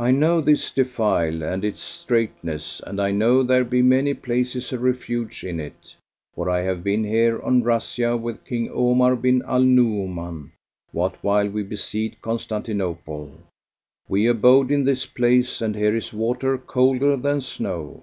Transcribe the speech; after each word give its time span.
I 0.00 0.10
know 0.10 0.40
this 0.40 0.72
defile 0.72 1.44
and 1.44 1.64
its 1.64 1.78
straitness, 1.80 2.80
and 2.84 3.00
I 3.00 3.12
know 3.12 3.44
there 3.44 3.62
be 3.62 3.82
many 3.82 4.12
places 4.12 4.72
of 4.72 4.82
refuge 4.82 5.44
in 5.44 5.60
it; 5.60 5.94
for 6.34 6.50
I 6.50 6.62
have 6.62 6.82
been 6.82 7.04
here 7.04 7.40
on 7.40 7.62
razzia 7.62 8.16
with 8.20 8.44
King 8.44 8.68
Omar 8.72 9.14
bin 9.14 9.42
al 9.42 9.60
Nu'uman, 9.62 10.50
what 10.90 11.22
while 11.22 11.48
we 11.48 11.62
besieged 11.62 12.20
Constantinople. 12.20 13.30
We 14.08 14.26
abode 14.26 14.72
in 14.72 14.84
this 14.86 15.06
place, 15.06 15.60
and 15.60 15.76
here 15.76 15.94
is 15.94 16.12
water 16.12 16.58
colder 16.58 17.16
than 17.16 17.40
snow. 17.40 18.02